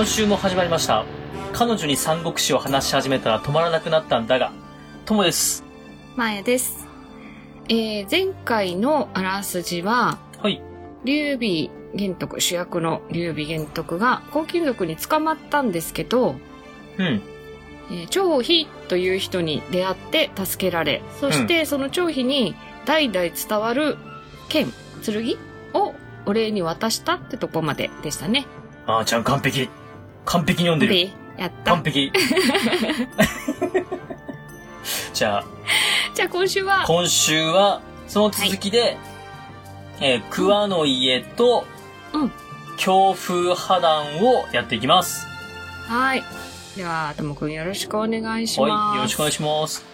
[0.00, 1.04] 今週も始まりました。
[1.52, 4.50] 彼女に三国志を話し始めたら止まらなくなったんだが、
[5.04, 5.62] ともです。
[6.16, 6.88] まーやです。
[7.68, 10.62] えー、前回のあらすじは、はい。
[11.04, 16.36] 劉備玄徳、主役の劉備玄徳が、黄金族に捕まったんですけど、
[16.96, 17.22] うん。
[17.90, 22.54] えー張飛という人に出会って助けられ、そしてその張飛に
[22.86, 23.98] 代々伝わる
[24.48, 24.72] 剣、
[25.04, 25.36] 剣
[25.74, 25.94] を
[26.24, 28.46] お礼に渡したってとこまででしたね。
[28.86, 29.68] あーちゃん完璧。
[30.30, 30.94] 完璧に読んでる。
[30.94, 31.82] で、やった完。
[31.82, 32.12] 璧。
[35.12, 35.44] じゃあ、
[36.14, 38.96] じゃあ今週は、今週は、その続きで、
[40.00, 41.64] えー桑の家と、
[42.12, 42.32] うん
[42.76, 45.26] 強風破談をやっていきます。
[45.88, 46.22] はい。
[46.76, 48.70] では、ともくんよろしくお願いします。
[48.70, 49.84] はい、よろしくお願いします。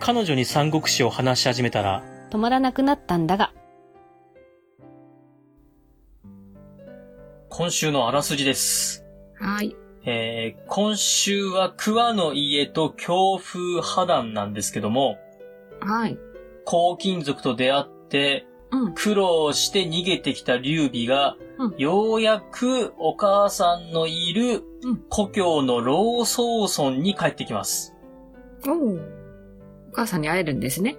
[0.00, 3.52] 彼女に三国志を話し始めたら、止まらなくなったんだが。
[7.54, 9.04] 今週のあらすじです。
[9.38, 9.76] はい。
[10.06, 15.18] えー今週は桑の家と強風破談なんですけども、
[15.80, 16.18] はい。
[16.64, 18.94] 黄金族と出会ってうん。
[18.94, 27.94] 苦労して逃げてきた劉備が、うんようやくお母さんのいるうん故郷の老宗村に帰ってきます。
[28.66, 28.96] おう
[29.92, 30.96] お母さんに会えるんですね。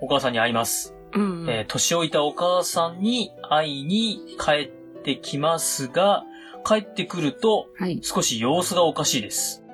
[0.00, 0.94] お母さんに会います。
[1.12, 1.46] うん。
[1.50, 4.79] えー年老いたお母さんに会いに帰って
[5.16, 6.24] きますが、
[6.64, 8.00] 帰ってくるとはい。
[8.02, 9.64] 少し様子がおかしいです。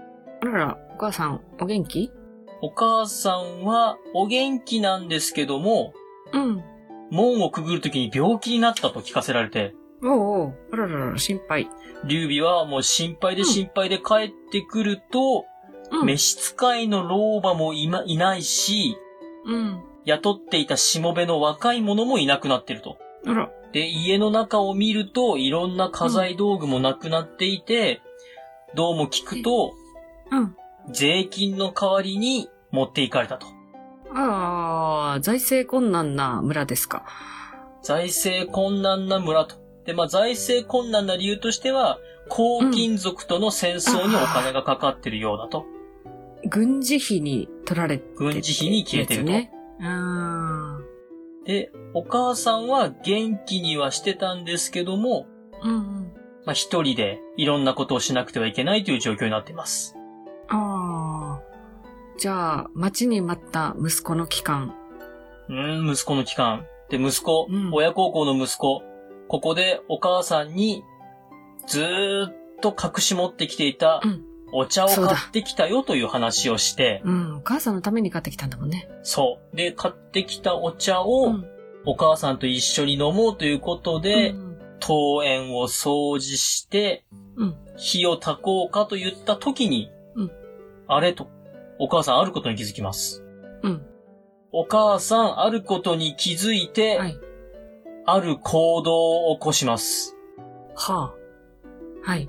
[0.42, 2.10] あらら、お母さん、お元気？
[2.62, 5.92] お母さんはお元気なんですけども、
[6.32, 6.64] うん。
[7.10, 10.54] 門をくぐるときに病気になったと聞かせられて、おうおう。
[10.72, 11.68] あららら、心配。
[12.04, 15.44] 劉備はもう心配で心配で帰ってくると、
[15.92, 16.06] うん。
[16.06, 18.96] 召使いの老婆もい,、ま、いないし、
[19.44, 19.82] うん。
[20.04, 22.96] 雇っていたしもべの若い者もいなくなってると。
[23.26, 23.50] あら。
[23.72, 28.00] で、家の中を見ると、いろんな家財道具もなくなっていて、
[28.74, 29.74] どうも聞くと、
[30.30, 30.56] うん。
[30.92, 33.46] 税金の代わりに持っていかれたと。
[34.14, 37.04] ああ、財政困難な村ですか。
[37.82, 39.56] 財政困難な村と。
[39.84, 41.98] で、まあ、財政困難な理由としては、
[42.28, 45.64] 黄金族との戦争にお金がかかってるようだと。
[46.48, 49.30] 軍事費に取られて軍事費に消えてると。
[49.30, 49.50] ね。
[49.80, 50.75] うん。
[51.46, 55.26] で、お母さんは元気にはしてたんですけども、
[55.62, 56.12] うんうん。
[56.44, 59.96] まあ、一人でいろんなことをしなくてはいけないという状況になっています。
[60.48, 61.42] ああ。
[62.18, 64.74] じゃあ、待ちに待った息子の期間。
[65.48, 66.66] うーん、息子の期間。
[66.88, 68.82] で、息子、うん親孝行の息子、
[69.28, 70.84] ここでお母さんに
[71.66, 77.36] ずーっと隠し持ってきていたうんお茶を買ってきたよという話をして、うん。
[77.38, 78.88] お母さんのために買ってきたんだもんね。
[79.02, 79.56] そう。
[79.56, 81.46] で、買ってきたお茶をうん
[81.88, 84.46] お母さんと一緒に飲もうということで、うん
[84.86, 90.30] 桃園を掃除して、うん火を焚こうかと言った時に、うん
[90.88, 91.28] あれと、
[91.78, 93.24] お母さんあることに気づきます。
[93.62, 93.86] うん。
[94.52, 97.18] お母さんあることに気づいて、はい。
[98.04, 100.16] ある行動を起こします。
[100.74, 101.14] は
[102.04, 102.08] あ。
[102.08, 102.28] はい。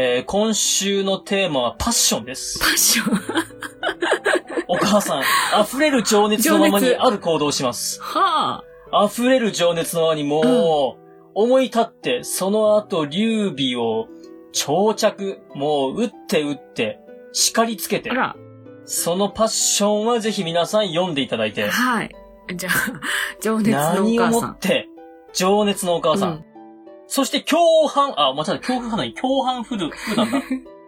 [0.00, 2.66] えー今週のテーマはパッションですパ。
[2.66, 3.20] ッション。
[4.68, 5.22] お母さん、
[5.60, 8.00] 溢れる情熱のままにある行動をします。
[8.00, 9.04] はあ。
[9.06, 14.06] 溢れる情熱のままにもう、思い立って、その後、劉備を
[14.52, 17.00] 長着、もう、打って打って、
[17.32, 18.36] 叱りつけてあ、ら。
[18.84, 22.14] そのパッションはぜひ皆さん読んでいただいて、はい。
[22.54, 22.72] じゃあ、
[23.42, 24.50] 情熱のお何を母さん。
[24.50, 24.88] もって、
[25.32, 26.30] 情熱のお母さん。
[26.30, 26.47] うん
[27.08, 30.42] そして、共犯、あ、間違えた、共犯共犯風風談だ。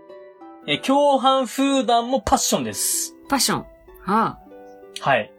[0.69, 3.17] え、共犯風談もパッションです。
[3.29, 3.67] パッション。
[4.03, 4.39] は
[5.01, 5.33] はい。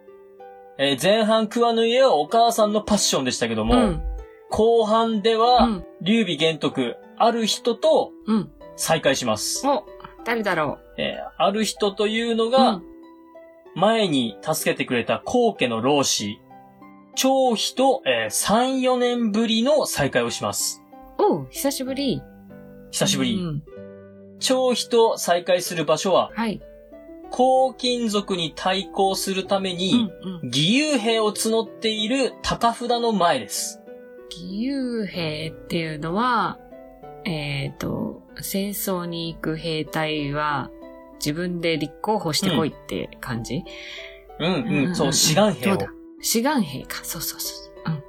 [0.78, 3.64] えー前半桑の家はお母さんのパッションでしたけどあ。
[3.64, 4.02] も、うん。
[4.50, 5.86] 後半では、うん。
[6.00, 8.50] 劉備玄徳、ある人とうん。
[8.74, 9.66] 再会します。
[9.66, 9.84] お、
[10.24, 12.50] 誰だろえーある人というのう。
[12.50, 12.82] が、うん
[13.74, 16.38] 前に助けてくれた皇家の老子、
[17.14, 20.82] 張飛と、えー3、4年ぶりの再会をします。
[21.18, 22.22] おう久しぶり。
[22.90, 23.34] 久しぶり。
[23.36, 23.62] うん。
[24.40, 26.60] 張飛と再会する場所は、はい。
[27.30, 30.10] 黄金族に対抗するためうんに、
[30.42, 30.48] うん。
[30.48, 33.80] 義勇兵を募っている高札の前です。
[34.30, 36.58] 義勇兵っていうのは、
[37.24, 40.70] えっ、と、戦争に行く兵隊は
[41.16, 43.62] 自分で立候補してこいって感じ、
[44.40, 45.92] うんうんうんうん、そう、志願兵をそうだ？
[46.22, 47.04] 志願兵か。
[47.04, 47.84] そうそうそう。
[47.86, 48.02] うん。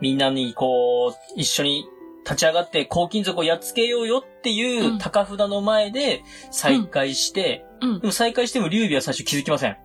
[0.00, 1.86] みんなにこう、一緒に
[2.24, 8.06] 立ち上がって黄金族をやっつけようよっていううん高札の前で再会して、うんで。
[8.06, 9.76] も再会しても劉備は最初気づきません。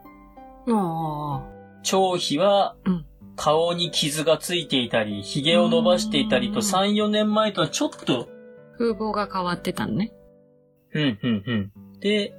[0.70, 1.44] あ
[1.84, 8.28] 張飛はうん、顔に傷がついていたり、髭を伸ばしていたりとうん3、4年前とはちょっと、
[8.78, 10.12] 風貌が変わってたのね。
[10.94, 12.00] うん、うん、うん。
[12.00, 12.34] で、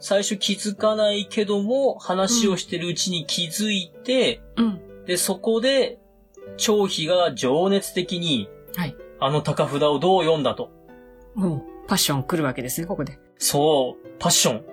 [0.00, 5.04] 最初気づかないけども、話をしてるうちに気づいて、うん。
[5.04, 5.98] で、そこで、
[6.56, 8.96] 張飛が情熱的に、はい。
[9.20, 10.70] あの高札をどう読んだと。
[11.34, 13.18] もう、パッション来るわけですね、ここで。
[13.38, 14.64] そう、パッション。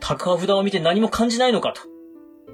[0.00, 1.82] 高札を見て何も感じないのかと。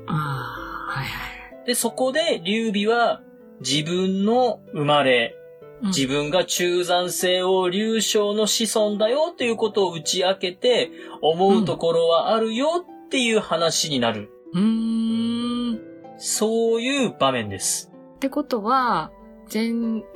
[0.07, 1.67] ああ、はいはい。
[1.67, 3.23] で、そこで、劉備は、
[3.61, 5.40] 自分の生まれ、うん
[5.83, 10.91] 自分が中山性を劉将の子孫だよということを打ち明けて、
[11.23, 14.31] 思うところはあるよっていう話になる。
[14.53, 15.81] うーん。
[16.19, 17.91] そういう場面です。
[18.17, 19.11] ってことは、
[19.53, 19.73] 前、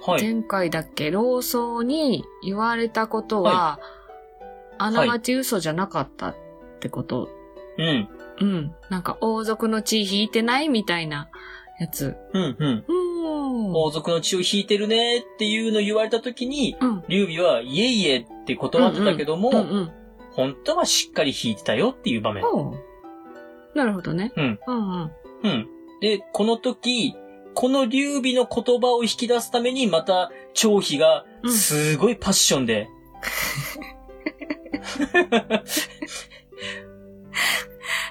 [0.07, 0.23] はい。
[0.23, 3.81] 前回だっけ、老僧に言われたことは、
[4.77, 6.37] あながち嘘じゃなかったっ
[6.81, 7.29] てこと？
[7.79, 8.09] うん。
[8.41, 8.75] うん。
[8.91, 11.31] なんか王族の血引いてないみたいな
[11.81, 12.17] やつ。
[12.33, 12.85] うん、うん。
[12.87, 13.14] うーん。
[13.27, 17.05] 王族の血を引いてるねっていうのを言われた時に、うん。
[17.09, 19.93] 劉備は、いえいえって断ってたけども、うんうん。
[20.33, 22.45] 本当はしっかり引いてたよっていう場面。
[23.75, 24.33] なるほどね。
[24.37, 24.59] うん。
[24.67, 25.13] うんうん。
[25.43, 25.69] うん。
[26.01, 27.15] で、この時、
[27.55, 32.89] この劉備の言葉を引き出すために、また、張飛が、うんすごいパッションで、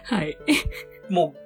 [0.03, 0.37] はい。
[1.09, 1.39] もう、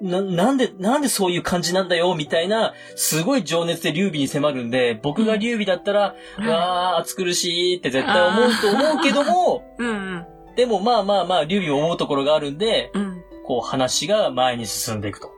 [0.00, 10.26] な、なんで、なんでそういう感じなんだよ、みたいな、すごい情熱で劉備に迫るんで、僕が劉備だったら、うわー、暑苦しいって絶対思うと思うけども、 うんうん。
[10.56, 13.22] でもまあまあまあ、劉備も思うところがあるんで、うん。
[13.44, 15.30] こう話が前に進んでいくと。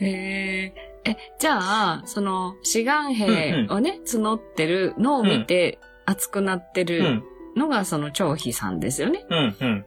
[0.00, 0.88] へえ。
[1.04, 7.24] え、じゃあ、その、志願兵をね、募ってるのを見て、熱くなってうるん、
[7.56, 9.24] のが、その、張飛さんですよね。
[9.30, 9.86] うん、うん。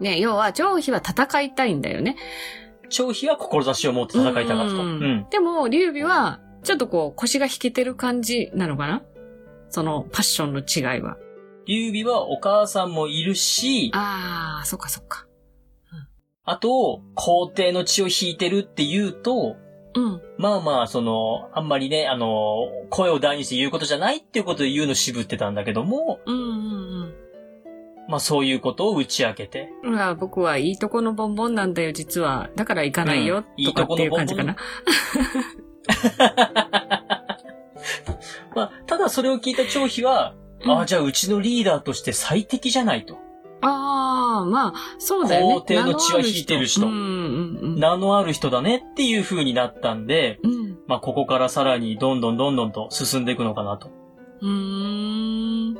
[0.00, 2.16] ね、要は、張飛は戦いたいんだよね。
[2.92, 4.76] 張飛は志を持って戦いたかったと。
[4.76, 5.26] ううんん。
[5.30, 9.02] でも、劉備は、ちょっとこう、腰が引けてる感じなのかな？
[9.70, 11.16] その、パッションの違いは。
[11.66, 15.26] 劉備はお母さんもいるし、あー、そっかそっか。
[16.44, 19.56] あと、皇帝の血を引いてるって言うと、
[19.94, 20.20] うん。
[20.38, 26.40] まあまあ、その、あんまりね、あの、声を大にして言うことじゃないっていうことで言うの渋ってたんだけども、うんう
[27.04, 27.14] ん
[28.08, 29.70] まあそういうことを打ち明けて。
[29.82, 29.94] うん。
[29.94, 32.50] うわ僕はいいとこのボンボンなんだよ、実は。
[32.56, 34.44] だから行かないよ、うんいいとかっていうとこのボンボン？
[34.44, 34.56] 感じかな。
[38.54, 40.34] まあ、ただそれを聞いた張飛は、
[40.64, 43.18] うんああ、じゃあうちのリーダーとして最適じゃないと。
[43.62, 45.54] ああ、まあ、そうだよね。
[45.54, 46.98] 皇帝の血は引いてる人うんうん
[47.62, 47.80] うん。
[47.80, 50.78] 名のある人だねっていう風になったんで、うん。
[50.86, 53.90] まあここからさらにどんどんどんどんと進んでいくのかなと。
[54.40, 55.78] うーん。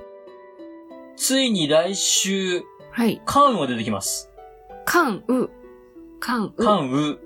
[1.16, 3.20] ついに来週、はい。
[3.24, 4.30] 関羽が出てきます。
[4.84, 5.48] 関羽。
[6.20, 6.64] 関羽。
[6.64, 7.18] 関羽、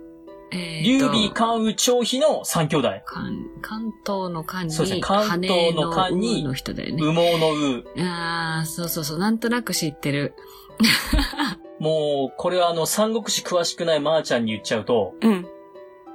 [0.53, 2.89] えーと劉備、関羽、張飛の三兄弟。
[3.05, 7.03] 関、関東の関に、そうですね関東の関に羽の人だよね。
[7.03, 7.49] 羽毛の
[7.95, 8.03] 羽。
[8.05, 9.19] ああ、そうそうそう。
[9.19, 10.35] なんとなく知ってる。
[11.81, 15.47] もう、これはあの、三国志詳しくないまーちゃんに言っちゃうと、うん。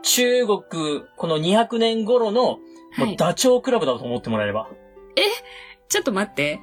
[0.01, 0.59] 中国、
[1.17, 2.59] この200年頃の、も
[2.91, 3.13] はい。
[3.13, 4.69] うダチョウ倶楽部だと思ってもらえれば。
[5.87, 6.61] ちょっと待って。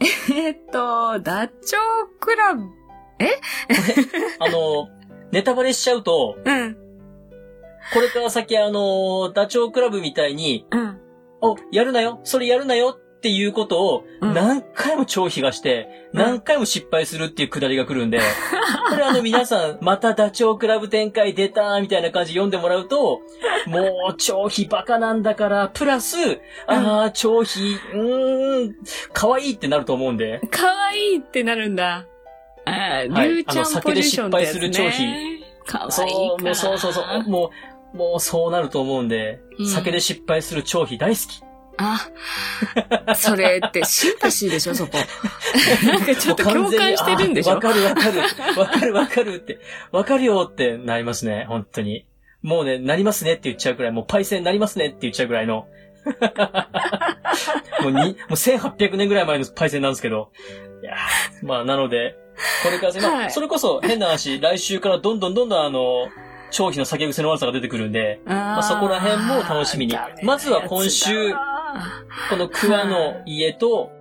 [0.00, 2.62] えーっと、ダチョウクラブ。
[4.38, 4.88] あの、
[5.32, 6.76] ネタバレしちゃうと、うん。
[7.92, 11.00] これから先あの、ダチョウ倶楽部みたいに、うん。
[11.40, 14.32] お、やるなよそれやるなよっていうことを、うん。
[14.32, 16.20] 何回も超飛がして、うん。
[16.20, 18.20] 何回も失敗するっていうくだりが来るんで、
[18.90, 23.20] これあの皆さん、またダチョウ倶楽部展開出たーみたいな感じで読んでもらうと、
[23.66, 26.16] もう超飛バカなんだから、プラス、
[26.68, 27.60] あー、超飛、
[27.92, 28.76] うーん、
[29.12, 32.06] 可愛いってなると思うんで、かわいいってなるんだ。
[32.66, 33.28] あーはい。
[33.30, 34.60] リュウちゃんポジションってやつね。
[34.60, 37.50] あの酒で失敗かわいいかそう、もうそうそうそう、も
[37.94, 39.66] う、もうそうなると思うんで、うん。
[39.66, 41.47] 酒で失敗する超飛大好き。
[41.78, 44.98] あ、それってシンパシーでしょ、そこ。
[45.86, 47.54] なんかちょっと共感してるんでしょ？
[47.54, 48.20] わかるわかる。
[48.58, 49.58] わかるわかるって。
[49.92, 52.04] わかるよってなりますね、本当に。
[52.42, 55.66] もうね、なりますねって言っちゃうくらい、もうパイセンなりますねって言っちゃうくらいの。
[57.82, 60.30] もうに、もう1800年ぐらい前のパイセンなんですけど。
[60.82, 62.16] いやーまあ、なので、
[62.62, 66.08] これから先、まあ、はいそれこそ変な話、来週からどんどんどんどんあの、
[66.50, 71.34] 長飛の酒癖の悪さが出てくるんで、まあそこら辺も楽しみにまずは今週
[72.30, 73.92] この桑の家と、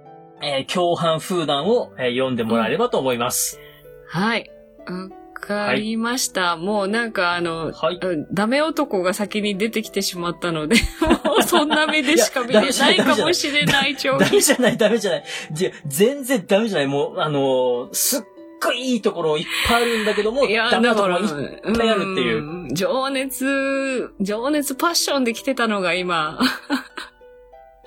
[0.42, 3.60] えー共犯風談を、えー読んでもらえればと思います。
[4.08, 4.50] はい。
[4.88, 5.10] わ
[5.40, 6.58] かりました。
[6.58, 8.00] もうなんかあの、はい。
[8.02, 10.76] うんダメ男が先に出てきてしまったので、
[11.24, 15.24] もうそんな目でしか見れないかもしれない、長ダメじゃない、ダメじゃない。
[15.52, 16.88] じゃ全然ダメじゃない。
[16.88, 18.22] もう、あのーすっ
[18.62, 22.66] ごいいいところいっぱいあるんだけども、いや、ダメだから、なところもいっぱいあるっていう。
[22.66, 22.74] う。
[22.74, 26.40] 情熱、情熱パッションで来てたのが今。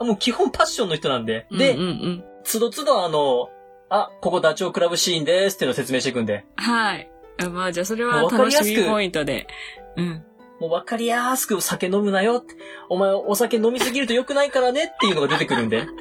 [0.00, 1.46] もう基本パッションの人なんで。
[1.50, 2.24] で、うんうんうん。
[2.44, 3.50] つどつどあの、
[3.88, 7.10] あ、ここダチョウクラブシーンですっていうのを説明していくんで、はい。
[7.42, 9.46] あまあ、じゃあそれは楽りやすくしみポイントで。
[9.96, 10.24] うん。
[10.60, 12.54] もうわかりやすく酒飲むなよって。
[12.88, 15.86] お前お酒飲みすぎると良くないからねっていうのが出てくるんで。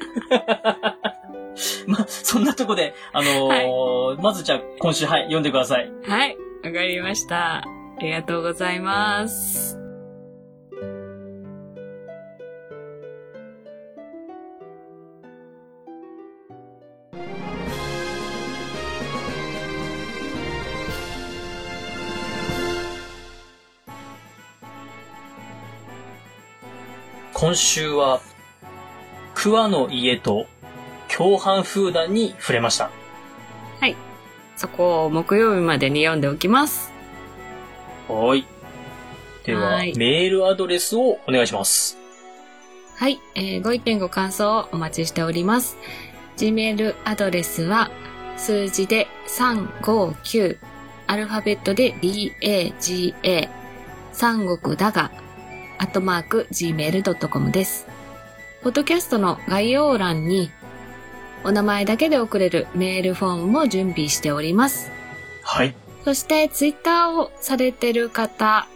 [1.86, 5.90] まあ、そんなとこで、あのーまずじゃあ今週はい、読んでください。
[6.06, 6.36] はい。
[6.64, 7.58] わかりました。
[7.58, 7.64] あ
[8.00, 9.78] りがとうございます。
[27.40, 28.20] 今週は、
[29.34, 30.46] 桑の家と
[31.08, 32.90] 共犯風談に触れました。
[34.60, 36.92] そこを木曜日までに読んでおきます。
[38.08, 38.44] はい。
[39.46, 41.96] では、はいメールアドレスをお願いします。
[42.96, 45.78] はい、えーご意見ご感想をお待ちしております。
[46.36, 47.90] Gmail アドレスは
[48.36, 50.58] 数字で359
[51.06, 53.48] アルファベットで DAGA
[54.12, 55.10] 三国だが
[55.80, 57.86] アットマーク gmail.com です。
[58.62, 60.50] ポッドキャストの概要欄に
[61.42, 64.90] お名前だけで送れるメールフォームも準備しております。
[65.42, 65.74] はい。
[66.04, 68.66] そして、ツイッターをされてる方、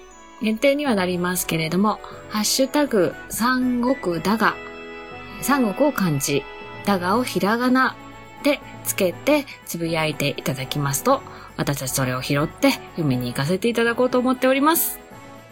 [0.40, 4.54] 限定にはなりますけれども、ハッシュタグ、三国だが、
[5.42, 6.42] 三国を漢字、
[6.86, 7.96] だがをひらがな
[8.44, 11.20] でつけてつぶやいていただきますと、
[11.58, 15.03] 私たちそれを拾って読みに行かせていただこうと思っております。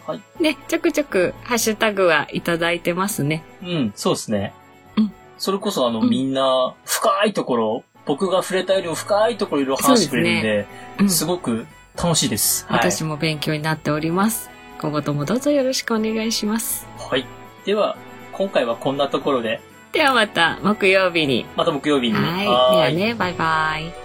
[0.05, 0.21] はい。
[0.41, 3.43] で、ちょくちょくハッシュタグはいただいてますね。
[3.61, 4.53] うん、そうですね。
[4.97, 5.11] うん。
[5.37, 10.67] それこそあの、うんみんな、深いところ、僕が触れたよりも深いところいろいろ話してくれるんで、
[10.99, 11.09] うん。
[11.09, 12.65] すごく楽しいです。
[12.67, 12.79] はい。
[12.79, 14.49] 私も勉強になっております。
[14.79, 16.87] 今後ともどうぞよろしくお願いします。
[16.97, 17.25] はい。
[17.65, 17.97] では、
[18.33, 19.61] 今回はこんなところで、
[19.93, 21.45] ではまた木曜日に。
[21.55, 22.15] また木曜日に。
[22.15, 22.95] はい。
[22.95, 24.02] ではね、バイバイ。